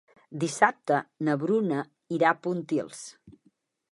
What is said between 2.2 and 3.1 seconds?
a Pontils.